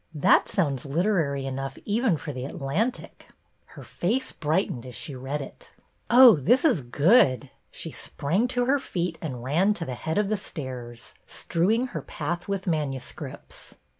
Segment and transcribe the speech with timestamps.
[0.17, 3.29] ''That sounds literary enough even for The Atlantic.^^
[3.65, 5.69] Her face brightened as she read it.
[5.69, 9.75] 20 BETTY BAIRD'S VENTURES'' Oh, this is good." She sprang to her feet and ran
[9.75, 13.75] to the head of the stairs, strewing her path with manuscripts.